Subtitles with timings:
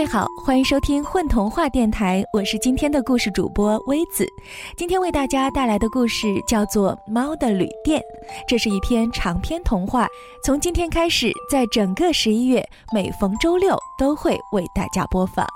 [0.00, 4.26] 各位好，欢迎收听混童话电台，我是今天的故事主播微子。
[4.74, 8.00] 今天为大家带来的故事叫做《猫的旅店》，
[8.48, 10.08] 这是一篇长篇童话。
[10.42, 15.46] 从今天开始，在整个十一月，每逢周六都会为大家播放。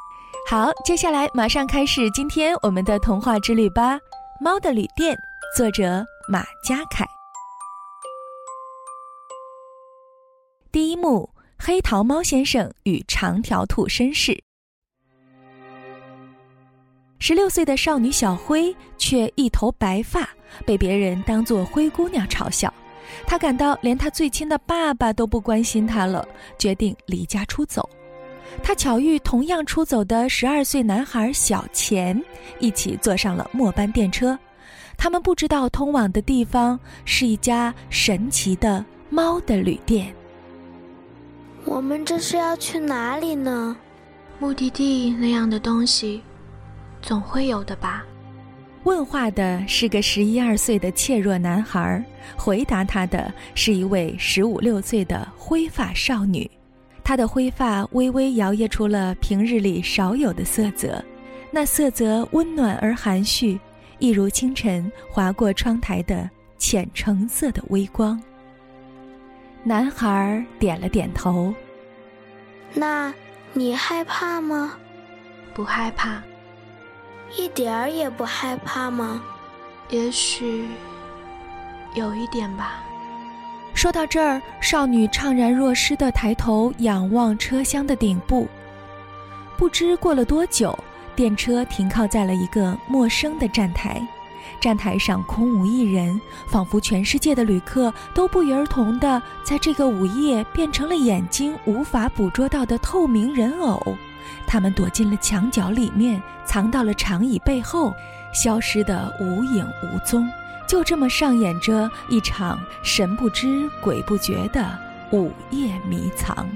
[0.46, 3.96] 好，接下来马上开始今天我们的童话之旅吧。
[4.42, 5.16] 《猫的旅店》，
[5.56, 7.06] 作者马家凯。
[10.70, 11.33] 第一幕。
[11.58, 14.38] 黑桃猫先生与长条兔绅士。
[17.18, 20.28] 十六岁的少女小灰却一头白发，
[20.66, 22.72] 被别人当作灰姑娘嘲笑。
[23.26, 26.26] 她感到连她最亲的爸爸都不关心她了，
[26.58, 27.88] 决定离家出走。
[28.62, 32.22] 她巧遇同样出走的十二岁男孩小钱，
[32.58, 34.38] 一起坐上了末班电车。
[34.96, 40.14] 他们不知道通往的地方是一家神奇的猫的旅店。
[41.66, 43.76] 我们这是要去哪里呢？
[44.38, 46.22] 目的地那样的东西，
[47.00, 48.04] 总会有的吧。
[48.84, 52.04] 问话的是个十一二岁的怯弱男孩，
[52.36, 56.50] 回答他的是一位十五六岁的灰发少女。
[57.02, 61.02] 她的灰发微微摇曳出了平日里少有的色泽，
[61.50, 63.58] 那色泽温暖而含蓄，
[63.98, 68.20] 一如清晨划过窗台的浅橙色的微光。
[69.66, 71.54] 男孩点了点头。
[72.74, 73.12] 那，
[73.54, 74.74] 你害怕吗？
[75.54, 76.22] 不害怕。
[77.34, 79.22] 一点儿也不害怕吗？
[79.88, 80.68] 也许，
[81.94, 82.84] 有一点吧。
[83.72, 88.46] 说到这儿，少女怅然若失的抬头仰望车厢的顶部。
[89.56, 90.78] 不知过了多久，
[91.16, 94.06] 电车停靠在了一个陌生的站台。
[94.60, 103.96] 站台上空无一人，仿佛全世界的旅客都不约而同的在这个午夜变成了眼睛无法捕捉到的透明人偶。
[104.46, 107.92] 他们躲进了墙角里面，藏到了长椅背后，
[108.32, 110.28] 消失得无影无踪。
[110.66, 114.78] 就这么上演着一场神不知鬼不觉的
[115.12, 116.48] 午夜迷藏。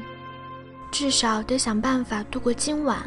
[0.90, 2.98] 至少得想办法度过今晚。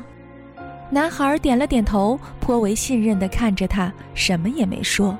[0.93, 5.17] 男孩点了点头，颇为信任地看着他，什么也没说。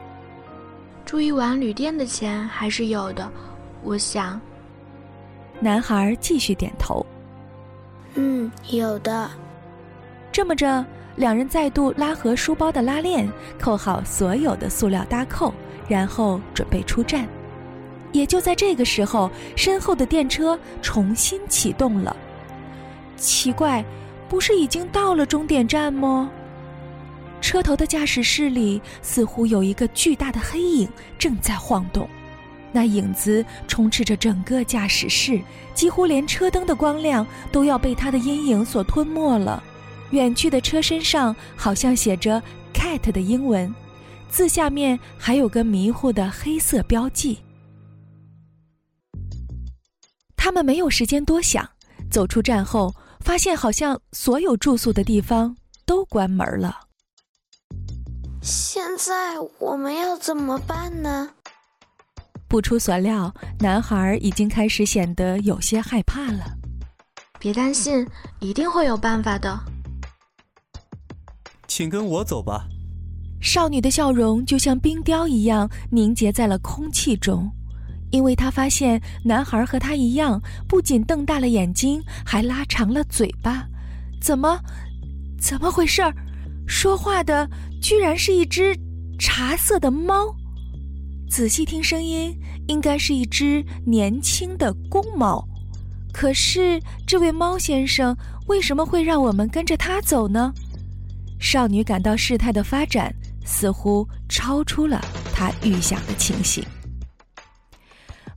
[1.06, 3.32] 住一晚旅店的钱还是有的，
[3.82, 4.40] 我想。
[5.62, 7.06] 男孩继续点头。
[8.16, 9.32] 嗯，有的。
[10.30, 15.54] 这么着，两人再度拉合书包的拉链，扣好所有的塑料搭扣，
[15.88, 17.26] 然后准备出站。
[18.12, 22.14] 也就在这个时候，身后的电车重新启动了。
[23.16, 23.86] 奇怪。
[24.32, 26.32] 不是已经到了终点站吗？
[27.42, 32.10] 车头的驾驶室里似乎有一个巨大的黑影正在晃动，
[32.72, 35.42] 那影子充斥着整个驾驶室，
[35.74, 39.62] 几乎连车灯的光亮都要被它的阴影所吞没了。
[40.12, 42.42] 远去的车身上好像写着
[42.74, 43.76] “cat” 的英文，
[44.30, 47.38] 字下面还有个迷糊的黑色标记。
[50.38, 51.68] 他们没有时间多想，
[52.10, 52.96] 走出站后。
[53.24, 55.56] 发现好像所有住宿的地方
[55.86, 56.76] 都关门了。
[58.42, 61.30] 现在我们要怎么办呢？
[62.48, 66.58] 不出所料，男孩已经开始显得有些害怕了。
[67.40, 68.06] 别担心，
[68.40, 69.58] 一定会有办法的。
[71.68, 72.68] 请跟我走吧。
[73.42, 77.50] 少女的笑容就像冰雕一样凝结在了空气中。
[78.12, 83.66] 因为他发现男孩和他一样，不仅瞪大了眼睛，还拉长了嘴巴。
[84.22, 84.60] 怎么，
[85.40, 86.14] 怎么回事儿？
[86.68, 87.50] 说话的
[87.82, 88.78] 居然是一只
[89.18, 90.36] 茶色的猫。
[91.30, 95.48] 仔细听声音，应该是一只年轻的公猫。
[96.14, 98.16] 可是，这位猫先生
[98.48, 100.54] 为什么会让我们跟着他走呢？
[101.40, 103.14] 少女感到事态的发展
[103.46, 105.02] 似乎超出了
[105.34, 106.64] 她预想的情形。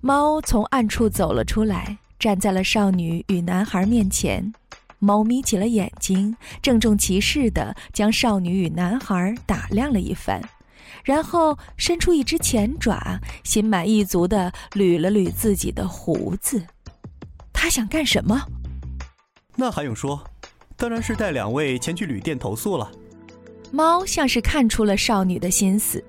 [0.06, 4.53] 猫从暗处走了出来，站在了少女与男孩面前。
[4.99, 10.43] 猫眯起了眼睛，郑重其事地将少女与男孩打量了一番，
[11.05, 16.62] 然后伸出一只前爪，心满意足地捋了捋自己的胡子。
[17.51, 18.39] 他想干什么？
[19.56, 20.23] 那还用说？
[20.77, 22.93] 当然是带两位前去旅店投诉了。
[23.73, 26.05] 猫像是看出了少女的心思。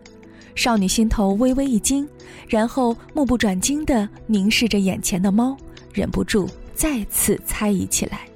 [0.56, 2.08] 少女心头微微一惊，
[2.48, 5.56] 然后目不转睛地凝视着眼前的猫，
[5.94, 8.28] 忍不住再次猜疑起来。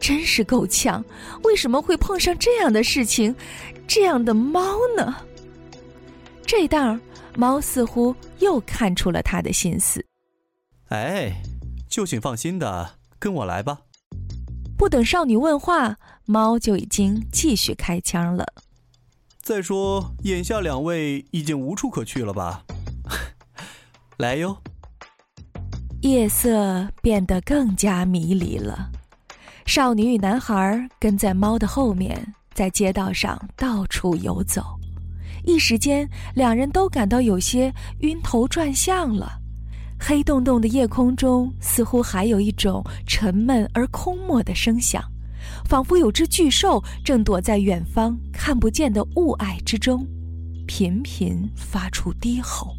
[0.00, 1.02] 真是够呛，
[1.44, 3.34] 为什么会碰上这样的事情，
[3.86, 5.14] 这样的猫呢？
[6.44, 7.00] 这当，
[7.36, 10.04] 猫似乎又看出了他的心思。
[10.88, 11.40] 哎，
[11.88, 12.90] 就请放心的
[13.20, 13.78] 跟我来吧。
[14.76, 15.96] 不等少女问话，
[16.26, 18.44] 猫就已经继续开枪了。
[19.42, 22.62] 再说，眼下两位已经无处可去了吧？
[24.18, 24.56] 来哟！
[26.02, 28.88] 夜色变得更加迷离了，
[29.66, 34.62] 少女与男孩跟在猫的后面，在街道上到处游走。
[35.44, 39.40] 一时间，两人都感到有些晕头转向了。
[39.98, 45.02] 黑洞洞的夜空中，似乎还有一种沉闷而空漠的声响。
[45.64, 50.06] 仿佛有只巨兽正躲在远方看不见的雾霭之中，
[50.66, 52.74] 频频发出低吼。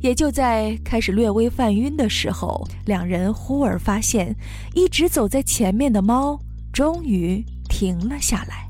[0.00, 4.34] 也就在开始略微犯晕的时候，两人忽而发现，
[4.74, 6.40] 一直走在前面的猫
[6.72, 8.68] 终于停了下来。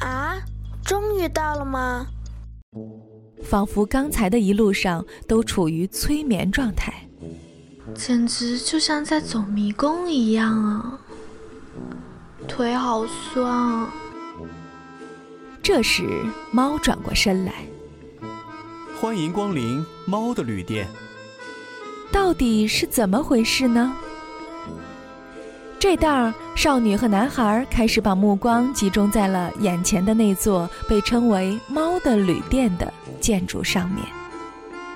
[0.00, 0.34] 啊，
[0.84, 2.08] 终于到了吗？
[3.44, 6.92] 仿佛刚才的一路上都处于催眠状态，
[7.94, 10.98] 简直就像在走迷宫一样啊！
[12.46, 13.88] 腿好酸啊！
[15.62, 16.06] 这时，
[16.50, 17.52] 猫转过身来
[19.00, 20.86] ：“欢迎光临猫的旅店。”
[22.12, 23.92] 到底是怎么回事呢？
[25.78, 34.06] 这当儿，少女和男孩开始把目光集中在了眼前的那座被称为“猫的旅店”的建筑上面。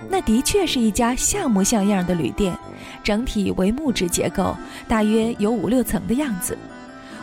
[0.09, 2.57] 那的确是一家像模像样的旅店，
[3.03, 4.57] 整体为木质结构，
[4.87, 6.57] 大约有五六层的样子。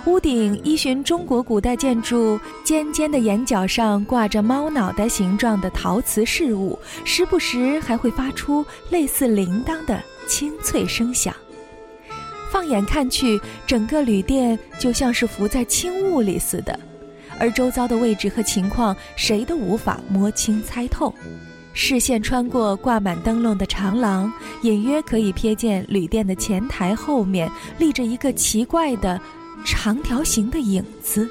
[0.06, 11.34] 屋顶依循中国古代建筑，尖尖的檐角上挂着猫脑袋形状的陶瓷饰物，时不时还会发出类似铃铛的清脆声响。
[12.52, 16.80] 放眼看去，整个旅店就像是浮在轻雾里似的，
[17.40, 21.12] 而周遭的位置和情况谁都无法摸清猜透。
[21.78, 24.32] 视线穿过挂满灯笼的长廊，
[24.62, 29.20] 隐约可以瞥见旅店的前台后面立着一个奇怪的
[29.66, 31.30] 长条形的影子。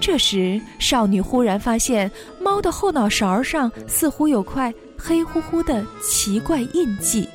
[0.00, 7.28] 这时，少女忽然发现猫的后脑勺上似乎有块黑乎乎的奇怪印记。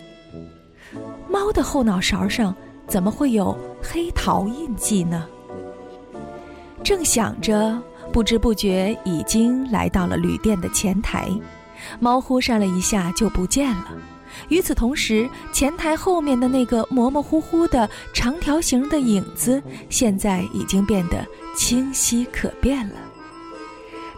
[1.30, 2.54] 猫的后脑勺上
[2.88, 5.28] 怎么会有黑桃印记呢？
[6.84, 7.80] 正想着。
[8.14, 11.28] 不知不觉已经来到了旅店的前台，
[12.00, 13.88] 猫忽闪了一下就不见了。
[14.50, 21.26] 与此同时，前台后面的那个模模糊糊的长条形的影子，现在已经变得
[21.56, 22.96] 清晰可辨了。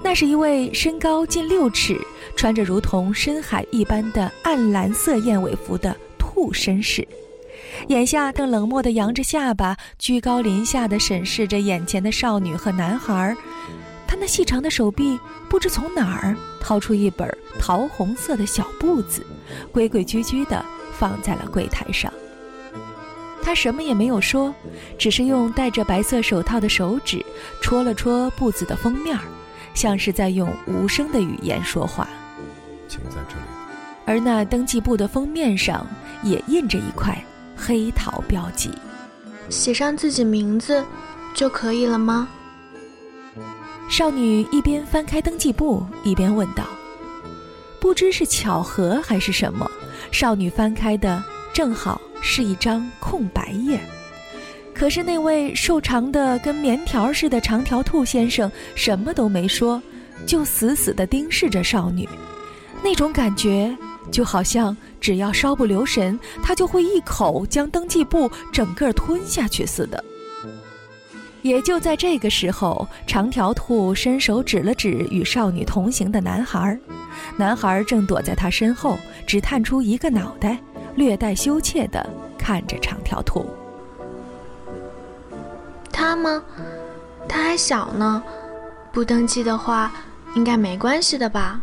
[0.04, 2.00] 那是一位身高近六尺、
[2.36, 7.08] 穿着如同深海一般的暗蓝色燕尾服的兔绅士。
[7.88, 13.36] 眼下正冷漠地扬着下巴，居高临下地审视着眼前的少女和男孩。
[14.16, 15.20] 他那细长的手臂
[15.50, 17.30] 不知从哪儿掏出一本
[17.60, 19.22] 桃红色的小簿子，
[19.74, 20.64] 规规矩矩地
[20.94, 22.10] 放在了柜台上。
[23.44, 24.56] 他什么也没有说，
[24.98, 27.24] 只是用戴着白色手套的手指
[27.62, 29.20] 戳了戳簿子的封面，
[29.74, 32.08] 像是在用无声的语言说话。
[32.88, 33.42] 请在这里。
[34.06, 35.86] 而那登记簿的封面上
[36.24, 37.22] 也印着一块
[37.54, 38.72] 黑桃标记。
[39.50, 40.82] 写上自己名字
[41.34, 42.30] 就可以了吗？
[43.88, 46.66] 少女一边翻开登记簿，一边问道
[47.80, 49.70] ：“不知是巧合还是什么，
[50.12, 51.24] 少女翻开的
[51.54, 53.80] 正好是一张空白页。
[54.74, 59.82] 可是那位瘦长的跟棉条似的长条兔先生什么都没说，
[60.26, 62.10] 就死死地盯视着少女。
[62.84, 63.74] 那种感觉
[64.12, 70.04] 就好像只要稍不留神，他就会一口将登记簿整个吞下去似的。”
[71.46, 76.76] 也就在这个时候，长条兔伸手指了指与少女同行的男孩，
[77.38, 78.98] 男孩正躲在他身后，
[79.28, 80.58] 只探出一个脑袋，
[80.96, 82.04] 略带羞怯地
[82.36, 83.46] 看着长条兔。
[85.92, 86.42] 他吗？
[87.30, 88.24] 他还小呢，
[88.92, 89.92] 不登记的话，
[90.34, 91.62] 应该没关系的吧？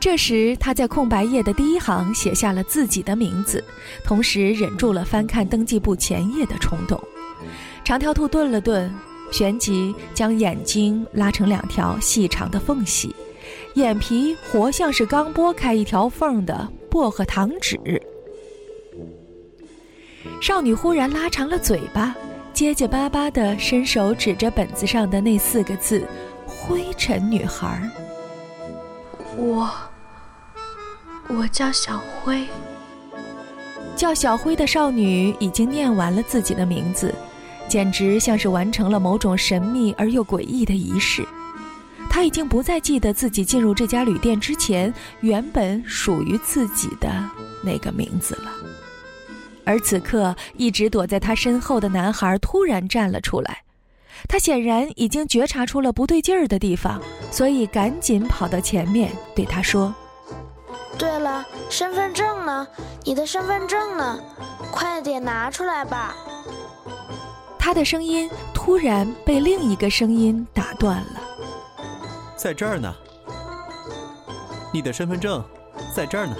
[0.00, 3.62] 这时，他在空白页的第一行写下了自己的名字，
[4.02, 7.00] 同时忍住了翻看登记簿前页的冲动。
[7.84, 8.92] 长条兔顿了顿，
[9.32, 13.14] 旋即将眼睛拉成两条细长的缝隙，
[13.74, 17.78] 眼皮活像是刚剥开一条缝的薄荷糖纸。
[20.40, 22.14] 少女忽然拉长了嘴巴，
[22.52, 26.06] 结结巴巴地伸手指着本子上的那四个字
[26.46, 27.90] ：“灰尘女孩。”
[29.36, 29.68] 我，
[31.28, 32.46] 我叫小灰。
[33.96, 37.12] 叫小灰的少女已经念完了自己的名字。
[37.72, 41.26] 简直像是完成了某种神秘而又诡异的仪式。
[42.10, 47.10] 他已经不再记得自己进入这家旅店之前原本属于自己的
[47.64, 48.52] 那个名字了。
[49.64, 53.62] 而此刻，一直躲在他身后的男孩突然站了出来。
[54.28, 57.00] 他显然已经觉察出了不对劲儿的地方，
[57.30, 59.94] 所以赶紧跑到前面对他说
[60.98, 62.68] ：“对了，身份证呢？
[63.02, 64.20] 你的身份证呢？
[64.70, 66.14] 快点拿出来吧！”
[67.64, 71.20] 他的声音突然被另一个声音打断了
[72.34, 72.92] ：“在这儿呢，
[74.72, 75.40] 你的身份证
[75.94, 76.34] 在这儿呢。”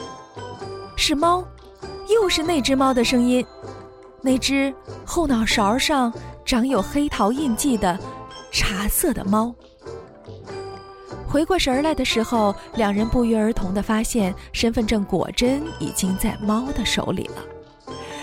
[0.98, 1.44] 是猫，
[2.08, 3.46] 又是那只猫的声音，
[4.20, 4.74] 那只
[5.06, 6.12] 后脑勺上。
[6.44, 7.96] 长有黑桃印记的
[8.50, 9.54] 茶色的猫。
[11.28, 17.51] 回过神来的时候，两人不约而同地发现，身份证果真已经在猫的手里了。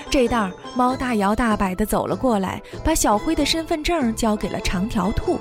[0.09, 5.39] 这当，猫大摇大摆地走了过来，把小灰的身份证交给了长条兔。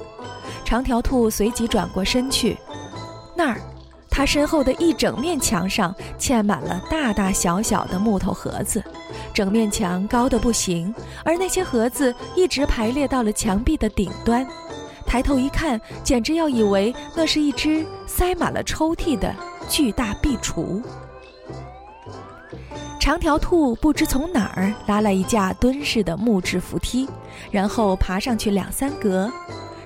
[0.64, 2.56] 长条兔随即转过身去，
[3.34, 3.60] 那儿，
[4.10, 8.82] 他身后的一整面墙上嵌满了大大小小的木头盒子。
[9.32, 10.94] 整面墙高的不行，
[11.24, 14.46] 而那些盒子一直排列到了墙壁的顶端。
[15.06, 19.34] 抬头一看，简直要以为那是一只塞满了抽屉的
[19.68, 20.82] 巨大壁橱。
[23.08, 27.08] 长条兔不知从哪儿拉来一架蹲式的木质扶梯，
[27.50, 29.32] 然后爬上去两三格。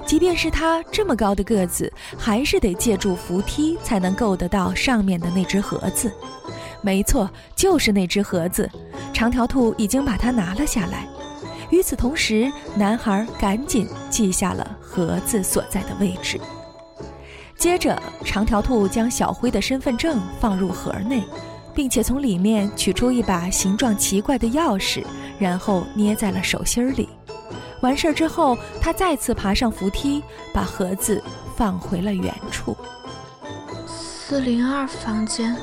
[0.05, 6.13] 即便是他这么高的个子，还是得借助扶梯才能够得到上面的那只盒子。
[6.81, 8.69] 没错，就是那只盒子。
[9.13, 11.07] 长条兔已经把它拿了下来，
[11.71, 16.41] 与此同时，男孩赶紧记下了盒子所在的位置。
[17.57, 21.23] 接着，长条兔将小灰的身份证放入盒内，
[21.75, 25.05] 并且从里面取出一把形状奇怪的钥匙，
[25.39, 27.09] 然后捏在了手心里。
[27.81, 30.23] 完事儿之后，他再次爬上扶梯，
[30.55, 31.23] 把盒子
[31.57, 32.77] 放回了原处。
[33.87, 35.57] 四零二房间。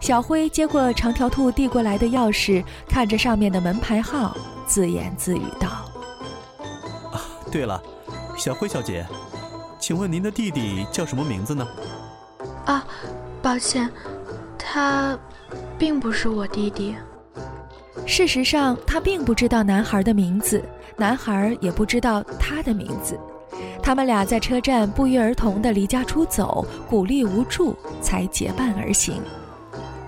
[0.00, 4.34] 小辉接过长条兔递过来的钥匙，看着上面的门牌号，
[4.66, 5.68] 自言自语道
[7.12, 7.82] ：“啊，对了，
[8.36, 9.06] 小辉小姐，
[9.78, 11.66] 请问您的弟弟叫什么名字呢
[12.64, 12.86] ？”“啊，
[13.42, 13.90] 抱歉，
[14.70, 15.18] 他
[15.78, 16.94] 并不是我弟弟。
[18.04, 20.62] 事实上，他并不知道男孩的名字，
[20.94, 23.18] 男孩也不知道他的名字。
[23.82, 29.22] 他们俩在车站不约而同地离家出走，孤立无助，才结伴而行。”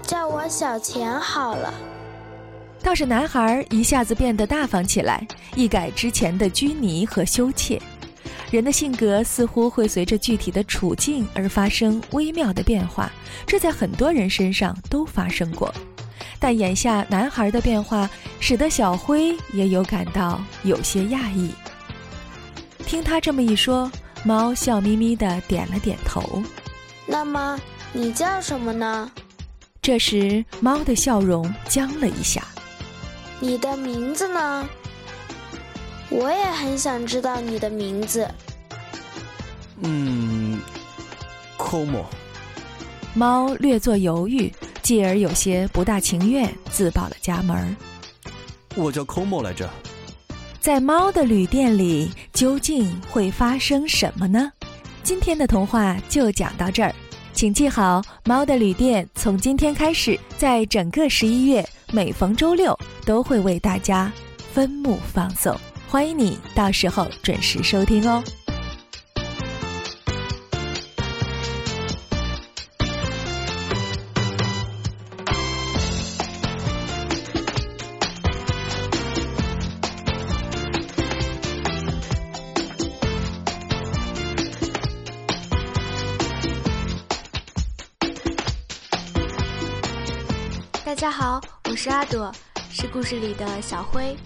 [0.03, 1.73] 叫我小钱好了。
[2.83, 7.81] 倒是男孩一下子变得大方起来，一改之前的拘泥和羞怯。
[8.51, 13.11] 人的性格似乎会随着具体的处境而发生微妙的变化，
[13.47, 15.73] 这在很多人身上都发生过。
[16.39, 18.09] 但眼下男孩的变化，
[18.41, 21.51] 使得小辉也有感到有些讶异。
[22.87, 23.91] 听他这么一说，
[24.25, 26.43] 猫笑眯眯地点了点头。
[27.07, 27.59] 那么
[27.93, 29.11] 你叫什么呢？
[29.81, 32.43] 这时，猫的笑容僵了一下。
[33.39, 34.69] 你的名字呢？
[36.11, 38.29] 我也很想知道你的名字。
[39.83, 40.61] 嗯
[41.57, 42.05] ，Como。
[43.15, 44.53] 猫略作犹豫，
[44.83, 47.77] 继而有些不大情愿，自报了家门。
[48.75, 49.69] 我叫 Como 来着。
[50.61, 54.53] 在猫的旅店里，究竟会发生什么呢？
[55.03, 56.95] 今天的童话就讲到这儿。
[57.33, 64.13] 请记好，猫的旅店从今天开始，在整个十一月，每逢周六都会为大家
[64.53, 65.57] 分幕放送，
[65.91, 68.23] 欢迎你到时候准时收听哦。
[90.85, 92.33] 大家好，我是阿朵，
[92.71, 94.17] 是故事里的小灰。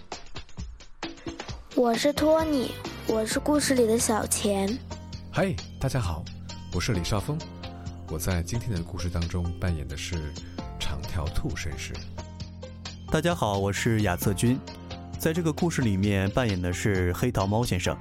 [1.76, 2.70] 我是托尼，
[3.08, 4.78] 我是故事里的小钱。
[5.32, 6.24] 嗨，大家好，
[6.72, 7.36] 我是李少峰，
[8.08, 10.32] 我在今天的故事当中扮演的是
[10.78, 11.92] 长条兔绅士。
[13.10, 14.56] 大家好，我是亚瑟君，
[15.18, 17.96] 在这个故事里面扮演的是黑桃猫先生。